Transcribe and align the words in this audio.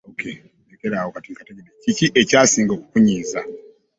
Kiki 1.81 2.05
ekyasinga 2.21 2.71
okukunyiza? 2.73 3.39